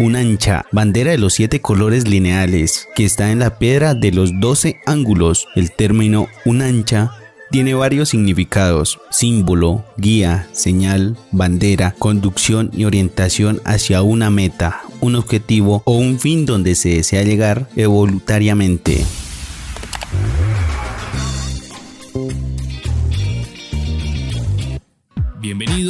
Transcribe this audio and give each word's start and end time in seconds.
unancha, 0.00 0.64
bandera 0.72 1.10
de 1.10 1.18
los 1.18 1.34
siete 1.34 1.60
colores 1.60 2.08
lineales, 2.08 2.88
que 2.94 3.04
está 3.04 3.30
en 3.30 3.38
la 3.38 3.58
piedra 3.58 3.94
de 3.94 4.12
los 4.12 4.40
doce 4.40 4.80
ángulos. 4.86 5.46
El 5.54 5.72
término 5.72 6.26
unancha 6.46 7.10
tiene 7.50 7.74
varios 7.74 8.08
significados, 8.08 8.98
símbolo, 9.10 9.84
guía, 9.98 10.48
señal, 10.52 11.18
bandera, 11.32 11.94
conducción 11.98 12.70
y 12.72 12.86
orientación 12.86 13.60
hacia 13.64 14.00
una 14.00 14.30
meta, 14.30 14.80
un 15.00 15.16
objetivo 15.16 15.82
o 15.84 15.98
un 15.98 16.18
fin 16.18 16.46
donde 16.46 16.76
se 16.76 16.90
desea 16.90 17.22
llegar 17.22 17.68
evolutoriamente. 17.76 19.04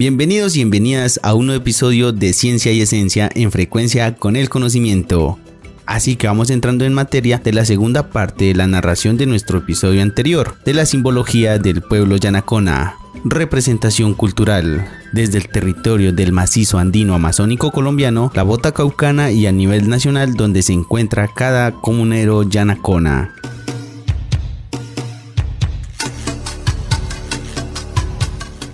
Bienvenidos 0.00 0.56
y 0.56 0.60
bienvenidas 0.60 1.20
a 1.22 1.34
un 1.34 1.44
nuevo 1.44 1.60
episodio 1.60 2.10
de 2.10 2.32
Ciencia 2.32 2.72
y 2.72 2.80
Esencia 2.80 3.28
en 3.34 3.52
frecuencia 3.52 4.14
con 4.14 4.34
el 4.34 4.48
conocimiento. 4.48 5.38
Así 5.84 6.16
que 6.16 6.26
vamos 6.26 6.48
entrando 6.48 6.86
en 6.86 6.94
materia 6.94 7.36
de 7.36 7.52
la 7.52 7.66
segunda 7.66 8.08
parte 8.08 8.46
de 8.46 8.54
la 8.54 8.66
narración 8.66 9.18
de 9.18 9.26
nuestro 9.26 9.58
episodio 9.58 10.00
anterior, 10.00 10.56
de 10.64 10.72
la 10.72 10.86
simbología 10.86 11.58
del 11.58 11.82
pueblo 11.82 12.16
yanacona. 12.16 12.94
Representación 13.26 14.14
cultural. 14.14 14.88
Desde 15.12 15.36
el 15.36 15.48
territorio 15.48 16.14
del 16.14 16.32
macizo 16.32 16.78
andino 16.78 17.12
amazónico 17.12 17.70
colombiano, 17.70 18.32
la 18.34 18.42
bota 18.42 18.72
caucana 18.72 19.32
y 19.32 19.46
a 19.46 19.52
nivel 19.52 19.90
nacional 19.90 20.32
donde 20.32 20.62
se 20.62 20.72
encuentra 20.72 21.28
cada 21.28 21.72
comunero 21.72 22.48
yanacona. 22.48 23.34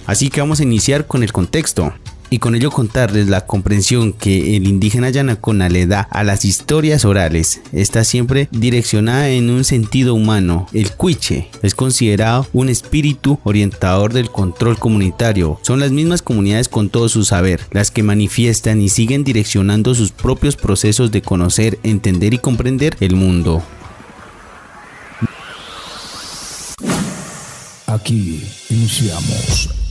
Así 0.06 0.30
que 0.30 0.40
vamos 0.40 0.60
a 0.60 0.64
iniciar 0.64 1.06
con 1.06 1.22
el 1.22 1.32
contexto 1.32 1.92
y 2.30 2.38
con 2.38 2.54
ello 2.54 2.70
contarles 2.70 3.28
la 3.28 3.46
comprensión 3.46 4.12
que 4.12 4.56
el 4.56 4.66
indígena 4.66 5.10
yanacona 5.10 5.68
le 5.68 5.86
da 5.86 6.00
a 6.00 6.24
las 6.24 6.44
historias 6.44 7.04
orales. 7.04 7.60
Está 7.72 8.04
siempre 8.04 8.48
direccionada 8.50 9.28
en 9.28 9.50
un 9.50 9.64
sentido 9.64 10.14
humano. 10.14 10.66
El 10.72 10.92
cuiche 10.92 11.48
es 11.62 11.74
considerado 11.74 12.46
un 12.52 12.68
espíritu 12.68 13.38
orientador 13.44 14.12
del 14.12 14.30
control 14.30 14.78
comunitario. 14.78 15.58
Son 15.62 15.80
las 15.80 15.92
mismas 15.92 16.22
comunidades 16.22 16.68
con 16.68 16.88
todo 16.88 17.08
su 17.08 17.24
saber, 17.24 17.60
las 17.70 17.90
que 17.90 18.02
manifiestan 18.02 18.80
y 18.82 18.88
siguen 18.88 19.24
direccionando 19.24 19.94
sus 19.94 20.12
propios 20.12 20.56
procesos 20.56 21.10
de 21.12 21.22
conocer, 21.22 21.78
entender 21.82 22.34
y 22.34 22.38
comprender 22.38 22.96
el 23.00 23.14
mundo. 23.14 23.62
Aquí 27.86 28.44
iniciamos 28.68 29.85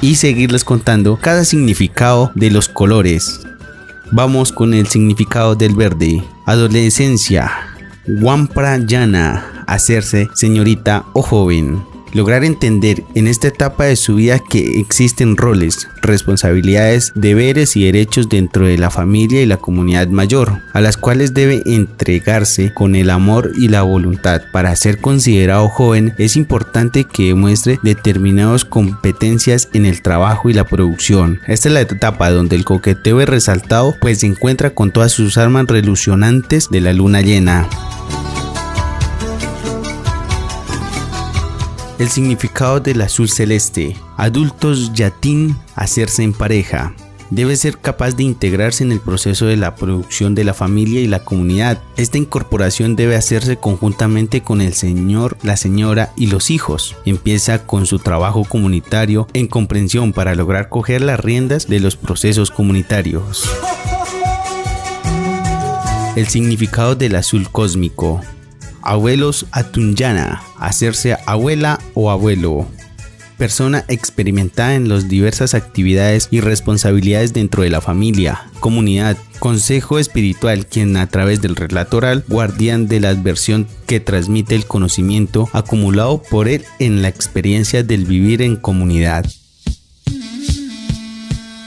y 0.00 0.16
seguirles 0.16 0.64
contando 0.64 1.18
cada 1.20 1.44
significado 1.44 2.32
de 2.34 2.50
los 2.50 2.68
colores. 2.68 3.40
Vamos 4.12 4.52
con 4.52 4.74
el 4.74 4.86
significado 4.86 5.54
del 5.54 5.74
verde. 5.74 6.22
Adolescencia. 6.46 7.50
Wampra 8.06 8.78
llana. 8.78 9.64
Hacerse 9.66 10.28
señorita 10.34 11.04
o 11.12 11.22
joven 11.22 11.89
lograr 12.12 12.44
entender 12.44 13.04
en 13.14 13.26
esta 13.26 13.48
etapa 13.48 13.84
de 13.84 13.96
su 13.96 14.16
vida 14.16 14.38
que 14.38 14.80
existen 14.80 15.36
roles, 15.36 15.88
responsabilidades, 16.02 17.12
deberes 17.14 17.76
y 17.76 17.84
derechos 17.84 18.28
dentro 18.28 18.66
de 18.66 18.78
la 18.78 18.90
familia 18.90 19.42
y 19.42 19.46
la 19.46 19.56
comunidad 19.56 20.08
mayor, 20.08 20.60
a 20.72 20.80
las 20.80 20.96
cuales 20.96 21.34
debe 21.34 21.62
entregarse 21.66 22.72
con 22.74 22.94
el 22.94 23.10
amor 23.10 23.52
y 23.56 23.68
la 23.68 23.82
voluntad. 23.82 24.42
Para 24.52 24.74
ser 24.76 25.00
considerado 25.00 25.68
joven 25.68 26.14
es 26.18 26.36
importante 26.36 27.04
que 27.04 27.28
demuestre 27.28 27.78
determinadas 27.82 28.64
competencias 28.64 29.68
en 29.72 29.86
el 29.86 30.02
trabajo 30.02 30.50
y 30.50 30.54
la 30.54 30.64
producción. 30.64 31.40
Esta 31.46 31.68
es 31.68 31.74
la 31.74 31.80
etapa 31.82 32.30
donde 32.30 32.56
el 32.56 32.64
coqueteo 32.64 33.20
es 33.20 33.28
resaltado 33.28 33.94
pues 34.00 34.20
se 34.20 34.26
encuentra 34.26 34.70
con 34.70 34.90
todas 34.90 35.12
sus 35.12 35.38
armas 35.38 35.66
relucionantes 35.66 36.68
de 36.70 36.80
la 36.80 36.92
luna 36.92 37.20
llena. 37.20 37.68
El 42.00 42.08
significado 42.08 42.80
del 42.80 43.02
azul 43.02 43.28
celeste. 43.28 43.94
Adultos 44.16 44.94
yatín, 44.94 45.58
hacerse 45.74 46.22
en 46.22 46.32
pareja. 46.32 46.94
Debe 47.28 47.56
ser 47.56 47.76
capaz 47.76 48.16
de 48.16 48.22
integrarse 48.22 48.82
en 48.82 48.90
el 48.90 49.00
proceso 49.00 49.44
de 49.44 49.58
la 49.58 49.74
producción 49.74 50.34
de 50.34 50.44
la 50.44 50.54
familia 50.54 51.02
y 51.02 51.06
la 51.06 51.22
comunidad. 51.22 51.82
Esta 51.98 52.16
incorporación 52.16 52.96
debe 52.96 53.16
hacerse 53.16 53.58
conjuntamente 53.58 54.40
con 54.40 54.62
el 54.62 54.72
señor, 54.72 55.36
la 55.42 55.58
señora 55.58 56.14
y 56.16 56.28
los 56.28 56.50
hijos. 56.50 56.96
Empieza 57.04 57.66
con 57.66 57.84
su 57.84 57.98
trabajo 57.98 58.44
comunitario 58.44 59.28
en 59.34 59.46
comprensión 59.46 60.14
para 60.14 60.34
lograr 60.34 60.70
coger 60.70 61.02
las 61.02 61.20
riendas 61.20 61.68
de 61.68 61.80
los 61.80 61.96
procesos 61.96 62.50
comunitarios. 62.50 63.44
El 66.16 66.26
significado 66.28 66.94
del 66.94 67.14
azul 67.14 67.50
cósmico 67.50 68.22
abuelos 68.82 69.46
atunyana, 69.52 70.42
hacerse 70.58 71.16
abuela 71.26 71.80
o 71.94 72.10
abuelo. 72.10 72.66
Persona 73.38 73.84
experimentada 73.88 74.74
en 74.74 74.88
las 74.88 75.08
diversas 75.08 75.54
actividades 75.54 76.28
y 76.30 76.40
responsabilidades 76.40 77.32
dentro 77.32 77.62
de 77.62 77.70
la 77.70 77.80
familia, 77.80 78.50
comunidad, 78.60 79.16
consejo 79.38 79.98
espiritual, 79.98 80.66
quien 80.66 80.96
a 80.98 81.06
través 81.06 81.40
del 81.40 81.56
relato 81.56 81.96
oral, 81.96 82.22
guardián 82.28 82.86
de 82.86 83.00
la 83.00 83.08
adversión 83.08 83.66
que 83.86 83.98
transmite 83.98 84.54
el 84.54 84.66
conocimiento 84.66 85.48
acumulado 85.54 86.22
por 86.22 86.48
él 86.48 86.64
en 86.78 87.00
la 87.00 87.08
experiencia 87.08 87.82
del 87.82 88.04
vivir 88.04 88.42
en 88.42 88.56
comunidad. 88.56 89.24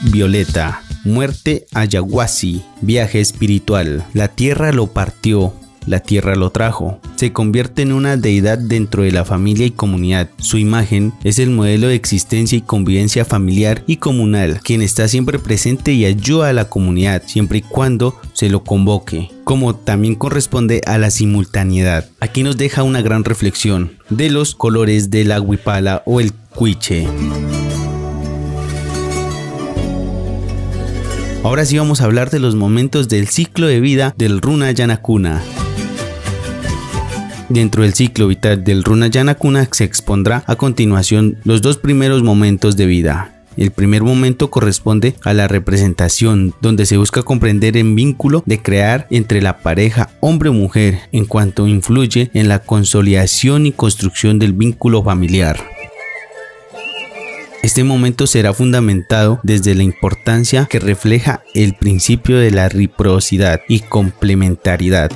Violeta, 0.02 0.82
muerte 1.04 1.66
ayahuasi, 1.74 2.62
viaje 2.82 3.20
espiritual. 3.20 4.04
La 4.12 4.28
tierra 4.28 4.70
lo 4.70 4.88
partió, 4.88 5.54
la 5.86 6.00
tierra 6.00 6.36
lo 6.36 6.50
trajo. 6.50 7.00
Se 7.16 7.32
convierte 7.32 7.82
en 7.82 7.92
una 7.92 8.16
deidad 8.16 8.58
dentro 8.58 9.02
de 9.02 9.12
la 9.12 9.24
familia 9.24 9.66
y 9.66 9.70
comunidad. 9.70 10.30
Su 10.38 10.58
imagen 10.58 11.12
es 11.24 11.38
el 11.38 11.50
modelo 11.50 11.88
de 11.88 11.94
existencia 11.94 12.58
y 12.58 12.62
convivencia 12.62 13.24
familiar 13.24 13.82
y 13.86 13.96
comunal, 13.96 14.60
quien 14.62 14.82
está 14.82 15.08
siempre 15.08 15.38
presente 15.38 15.92
y 15.92 16.04
ayuda 16.04 16.48
a 16.48 16.52
la 16.52 16.68
comunidad, 16.68 17.22
siempre 17.26 17.58
y 17.58 17.62
cuando 17.62 18.16
se 18.32 18.48
lo 18.48 18.64
convoque, 18.64 19.30
como 19.44 19.74
también 19.74 20.14
corresponde 20.14 20.80
a 20.86 20.98
la 20.98 21.10
simultaneidad. 21.10 22.08
Aquí 22.20 22.42
nos 22.42 22.56
deja 22.56 22.82
una 22.82 23.02
gran 23.02 23.24
reflexión 23.24 23.92
de 24.10 24.30
los 24.30 24.54
colores 24.54 25.10
del 25.10 25.32
aguipala 25.32 26.02
o 26.06 26.20
el 26.20 26.32
cuiche. 26.32 27.06
Ahora 31.44 31.66
sí 31.66 31.76
vamos 31.76 32.00
a 32.00 32.04
hablar 32.04 32.30
de 32.30 32.38
los 32.38 32.54
momentos 32.54 33.10
del 33.10 33.28
ciclo 33.28 33.66
de 33.66 33.78
vida 33.78 34.14
del 34.16 34.40
Runa 34.40 34.70
Yanakuna. 34.70 35.42
Dentro 37.48 37.82
del 37.82 37.92
ciclo 37.92 38.28
vital 38.28 38.64
del 38.64 38.82
Runa 38.82 39.08
Yanakuna 39.08 39.68
se 39.70 39.84
expondrá 39.84 40.44
a 40.46 40.56
continuación 40.56 41.36
los 41.44 41.60
dos 41.60 41.76
primeros 41.76 42.22
momentos 42.22 42.76
de 42.76 42.86
vida. 42.86 43.30
El 43.56 43.70
primer 43.70 44.02
momento 44.02 44.50
corresponde 44.50 45.14
a 45.24 45.32
la 45.32 45.46
representación, 45.46 46.54
donde 46.60 46.86
se 46.86 46.96
busca 46.96 47.22
comprender 47.22 47.76
el 47.76 47.94
vínculo 47.94 48.42
de 48.46 48.60
crear 48.60 49.06
entre 49.10 49.42
la 49.42 49.58
pareja 49.58 50.10
hombre-mujer 50.20 51.00
en 51.12 51.26
cuanto 51.26 51.68
influye 51.68 52.30
en 52.34 52.48
la 52.48 52.60
consolidación 52.60 53.66
y 53.66 53.72
construcción 53.72 54.38
del 54.38 54.54
vínculo 54.54 55.04
familiar. 55.04 55.58
Este 57.62 57.84
momento 57.84 58.26
será 58.26 58.52
fundamentado 58.52 59.40
desde 59.42 59.74
la 59.74 59.84
importancia 59.84 60.66
que 60.68 60.80
refleja 60.80 61.42
el 61.54 61.74
principio 61.74 62.38
de 62.38 62.50
la 62.50 62.68
reciprocidad 62.68 63.60
y 63.68 63.80
complementariedad. 63.80 65.10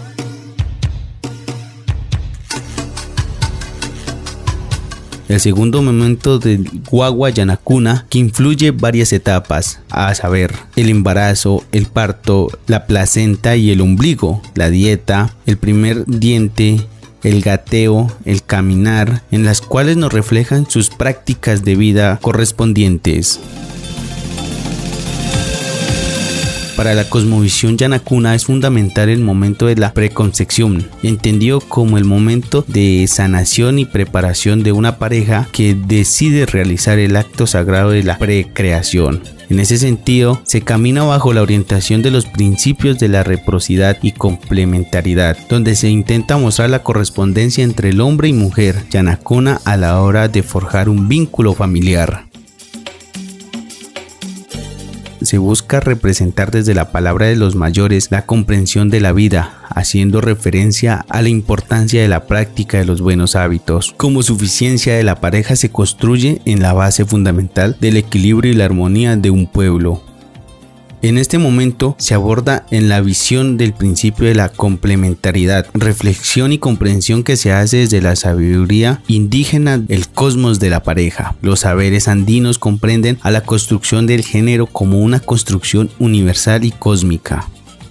El 5.28 5.40
segundo 5.40 5.82
momento 5.82 6.38
del 6.38 6.70
guagua 6.90 7.28
yanacuna 7.28 8.06
que 8.08 8.19
influye 8.19 8.70
varias 8.70 9.12
etapas, 9.12 9.80
a 9.90 10.14
saber, 10.14 10.54
el 10.75 10.88
embarazo, 10.88 11.64
el 11.70 11.84
parto, 11.84 12.48
la 12.66 12.86
placenta 12.86 13.54
y 13.54 13.70
el 13.70 13.82
ombligo, 13.82 14.40
la 14.54 14.70
dieta, 14.70 15.34
el 15.44 15.58
primer 15.58 16.06
diente, 16.06 16.86
el 17.22 17.42
gateo, 17.42 18.10
el 18.25 18.42
caminar, 18.42 19.22
en 19.30 19.44
las 19.44 19.60
cuales 19.60 19.98
nos 19.98 20.14
reflejan 20.14 20.69
sus 20.70 20.88
prácticas 20.88 21.62
de 21.62 21.76
vida 21.76 22.19
correspondientes. 22.22 23.38
Para 26.78 26.94
la 26.94 27.10
cosmovisión 27.10 27.76
yanacuna 27.76 28.36
es 28.36 28.44
fundamental 28.44 29.08
el 29.08 29.19
momento 29.19 29.66
de 29.66 29.75
la 29.75 29.92
preconcepción, 29.92 30.88
entendido 31.02 31.58
como 31.58 31.98
el 31.98 32.04
momento 32.04 32.64
de 32.69 33.04
sanación 33.08 33.80
y 33.80 33.84
preparación 33.84 34.62
de 34.62 34.70
una 34.70 34.96
pareja 34.96 35.48
que 35.50 35.75
decide 35.75 36.46
realizar 36.46 37.00
el 37.00 37.16
acto 37.16 37.48
sagrado 37.48 37.90
de 37.90 38.04
la 38.04 38.16
precreación. 38.16 39.25
En 39.50 39.58
ese 39.58 39.76
sentido, 39.76 40.40
se 40.44 40.60
camina 40.60 41.02
bajo 41.02 41.32
la 41.32 41.42
orientación 41.42 42.00
de 42.00 42.12
los 42.12 42.26
principios 42.26 43.00
de 43.00 43.08
la 43.08 43.25
reciprocidad 43.25 43.98
y 44.00 44.12
complementariedad, 44.12 45.36
donde 45.48 45.75
se 45.75 45.88
intenta 45.88 46.36
mostrar 46.36 46.70
la 46.70 46.84
correspondencia 46.84 47.64
entre 47.64 47.88
el 47.88 48.00
hombre 48.00 48.28
y 48.28 48.32
mujer 48.32 48.84
yanacuna 48.88 49.60
a 49.64 49.76
la 49.76 50.00
hora 50.00 50.28
de 50.28 50.44
forjar 50.44 50.88
un 50.88 51.08
vínculo 51.08 51.54
familiar 51.54 52.27
se 55.22 55.38
busca 55.38 55.80
representar 55.80 56.50
desde 56.50 56.74
la 56.74 56.90
palabra 56.90 57.26
de 57.26 57.36
los 57.36 57.54
mayores 57.54 58.10
la 58.10 58.26
comprensión 58.26 58.90
de 58.90 59.00
la 59.00 59.12
vida, 59.12 59.60
haciendo 59.68 60.20
referencia 60.20 61.04
a 61.08 61.22
la 61.22 61.28
importancia 61.28 62.02
de 62.02 62.08
la 62.08 62.26
práctica 62.26 62.78
de 62.78 62.84
los 62.84 63.00
buenos 63.00 63.36
hábitos. 63.36 63.94
Como 63.96 64.22
suficiencia 64.22 64.94
de 64.94 65.04
la 65.04 65.20
pareja 65.20 65.56
se 65.56 65.70
construye 65.70 66.40
en 66.44 66.62
la 66.62 66.72
base 66.72 67.04
fundamental 67.04 67.76
del 67.80 67.96
equilibrio 67.96 68.52
y 68.52 68.56
la 68.56 68.64
armonía 68.64 69.16
de 69.16 69.30
un 69.30 69.46
pueblo. 69.46 70.07
En 71.00 71.16
este 71.16 71.38
momento 71.38 71.94
se 71.98 72.14
aborda 72.14 72.66
en 72.70 72.88
la 72.88 73.00
visión 73.00 73.56
del 73.56 73.72
principio 73.72 74.26
de 74.26 74.34
la 74.34 74.48
complementariedad, 74.48 75.66
reflexión 75.72 76.52
y 76.52 76.58
comprensión 76.58 77.22
que 77.22 77.36
se 77.36 77.52
hace 77.52 77.78
desde 77.78 78.02
la 78.02 78.16
sabiduría 78.16 79.00
indígena 79.06 79.78
del 79.78 80.08
cosmos 80.08 80.58
de 80.58 80.70
la 80.70 80.82
pareja. 80.82 81.36
Los 81.40 81.60
saberes 81.60 82.08
andinos 82.08 82.58
comprenden 82.58 83.18
a 83.22 83.30
la 83.30 83.42
construcción 83.42 84.06
del 84.06 84.24
género 84.24 84.66
como 84.66 85.00
una 85.00 85.20
construcción 85.20 85.88
universal 86.00 86.64
y 86.64 86.72
cósmica 86.72 87.46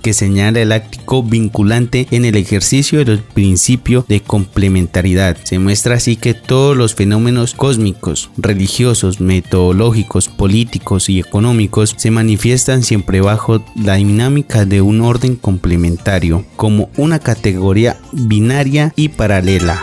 que 0.07 0.13
señala 0.13 0.61
el 0.61 0.71
áctico 0.71 1.21
vinculante 1.21 2.07
en 2.11 2.23
el 2.23 2.37
ejercicio 2.37 3.03
del 3.03 3.19
principio 3.19 4.05
de 4.07 4.21
complementariedad. 4.21 5.35
Se 5.43 5.59
muestra 5.59 5.95
así 5.95 6.15
que 6.15 6.33
todos 6.33 6.77
los 6.77 6.95
fenómenos 6.95 7.53
cósmicos, 7.53 8.29
religiosos, 8.37 9.19
metodológicos, 9.19 10.29
políticos 10.29 11.09
y 11.09 11.19
económicos 11.19 11.93
se 11.97 12.09
manifiestan 12.09 12.83
siempre 12.83 13.19
bajo 13.19 13.61
la 13.75 13.95
dinámica 13.95 14.63
de 14.63 14.79
un 14.79 15.01
orden 15.01 15.35
complementario, 15.35 16.45
como 16.55 16.89
una 16.95 17.19
categoría 17.19 17.97
binaria 18.13 18.93
y 18.95 19.09
paralela. 19.09 19.81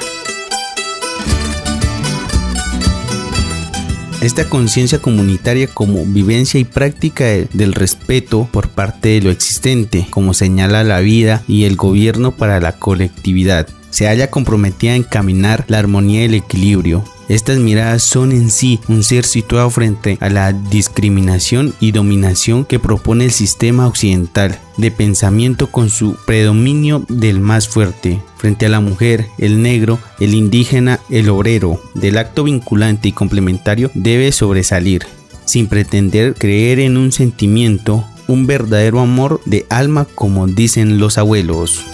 Esta 4.25 4.49
conciencia 4.49 5.03
comunitaria 5.03 5.67
como 5.67 6.06
vivencia 6.06 6.59
y 6.59 6.65
práctica 6.65 7.26
del 7.53 7.75
respeto 7.75 8.49
por 8.50 8.71
parte 8.71 9.11
de 9.11 9.21
lo 9.21 9.31
existente, 9.31 10.06
como 10.09 10.32
señala 10.32 10.82
la 10.82 11.00
vida 11.00 11.43
y 11.47 11.65
el 11.65 11.76
gobierno 11.76 12.31
para 12.32 12.59
la 12.59 12.73
colectividad, 12.73 13.69
se 13.91 14.09
haya 14.09 14.31
comprometida 14.31 14.93
a 14.93 14.97
encaminar 14.97 15.67
la 15.69 15.79
armonía 15.79 16.23
y 16.23 16.25
el 16.25 16.35
equilibrio, 16.37 17.05
estas 17.29 17.59
miradas 17.59 18.03
son 18.03 18.32
en 18.32 18.50
sí 18.50 18.81
un 18.88 19.03
ser 19.03 19.25
situado 19.25 19.71
frente 19.71 20.19
a 20.21 20.29
la 20.29 20.53
discriminación 20.53 21.75
y 21.81 21.93
dominación 21.93 22.65
que 22.65 22.79
propone 22.79 23.25
el 23.25 23.31
sistema 23.31 23.87
occidental 23.87 24.59
de 24.76 24.91
pensamiento 24.91 25.69
con 25.71 25.91
su 25.91 26.17
predominio 26.26 27.05
del 27.09 27.41
más 27.41 27.69
fuerte, 27.69 28.21
frente 28.37 28.67
a 28.67 28.69
la 28.69 28.81
mujer, 28.81 29.26
el 29.38 29.62
negro, 29.62 29.99
el 30.21 30.35
indígena, 30.35 31.00
el 31.11 31.29
obrero, 31.29 31.81
del 31.94 32.19
acto 32.19 32.44
vinculante 32.44 33.09
y 33.09 33.12
complementario 33.12 33.91
debe 33.94 34.32
sobresalir, 34.32 35.06
sin 35.44 35.67
pretender 35.67 36.35
creer 36.35 36.81
en 36.81 36.97
un 36.97 37.12
sentimiento, 37.12 38.05
un 38.27 38.47
verdadero 38.47 39.00
amor 39.00 39.41
de 39.44 39.67
alma 39.70 40.06
como 40.15 40.47
dicen 40.47 40.99
los 40.99 41.19
abuelos. 41.19 41.85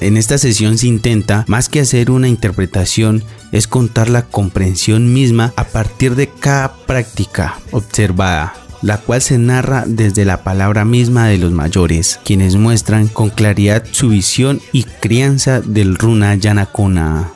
En 0.00 0.16
esta 0.16 0.38
sesión 0.38 0.78
se 0.78 0.86
intenta, 0.86 1.44
más 1.48 1.68
que 1.68 1.80
hacer 1.80 2.10
una 2.10 2.28
interpretación, 2.28 3.24
es 3.50 3.66
contar 3.66 4.08
la 4.08 4.22
comprensión 4.22 5.12
misma 5.12 5.52
a 5.56 5.64
partir 5.64 6.14
de 6.14 6.28
cada 6.28 6.72
práctica 6.86 7.58
observada, 7.72 8.54
la 8.80 8.98
cual 8.98 9.22
se 9.22 9.38
narra 9.38 9.84
desde 9.86 10.24
la 10.24 10.44
palabra 10.44 10.84
misma 10.84 11.26
de 11.26 11.38
los 11.38 11.50
mayores, 11.50 12.20
quienes 12.24 12.54
muestran 12.54 13.08
con 13.08 13.30
claridad 13.30 13.84
su 13.90 14.10
visión 14.10 14.60
y 14.72 14.84
crianza 14.84 15.60
del 15.60 15.96
runa 15.96 16.36
yanakona. 16.36 17.32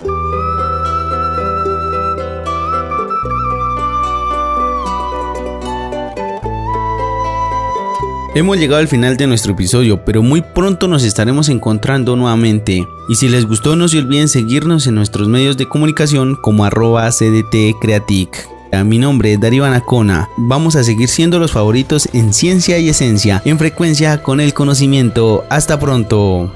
Hemos 8.35 8.57
llegado 8.57 8.81
al 8.81 8.89
final 8.89 9.19
de 9.19 9.27
nuestro 9.27 9.53
episodio, 9.53 10.07
pero 10.07 10.23
muy 10.23 10.41
pronto 10.41 10.89
nos 10.89 11.05
estaremos 11.05 11.51
encontrando 11.51 12.17
nuevamente. 12.17 12.89
Y 13.07 13.17
si 13.17 13.29
les 13.29 13.47
gustó, 13.47 13.77
no 13.77 13.89
se 13.89 13.99
olviden 13.99 14.27
seguirnos 14.27 14.87
en 14.87 14.95
nuestros 14.95 15.29
medios 15.29 15.59
de 15.59 15.69
comunicación 15.69 16.37
como 16.37 16.65
arroba 16.65 17.11
CDT 17.11 17.79
Creatic. 17.79 18.49
Mi 18.87 18.97
nombre 18.97 19.35
es 19.35 19.41
Darío 19.41 19.67
Anacona. 19.67 20.31
Vamos 20.39 20.77
a 20.77 20.83
seguir 20.83 21.11
siendo 21.11 21.39
los 21.39 21.53
favoritos 21.53 22.09
en 22.15 22.33
ciencia 22.33 22.79
y 22.79 22.89
esencia, 22.89 23.43
en 23.45 23.59
frecuencia 23.59 24.23
con 24.23 24.41
el 24.41 24.55
conocimiento. 24.55 25.45
Hasta 25.51 25.79
pronto. 25.79 26.51